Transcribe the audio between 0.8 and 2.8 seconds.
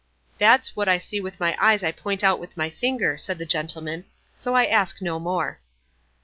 I see with my eyes I point out with my